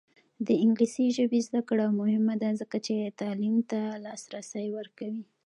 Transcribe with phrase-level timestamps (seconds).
[0.47, 5.23] د انګلیسي ژبې زده کړه مهمه ده ځکه چې تعلیم ته لاسرسی ورکوي.